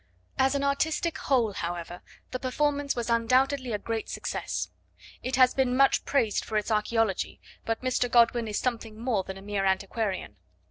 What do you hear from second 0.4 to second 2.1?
an artistic whole, however,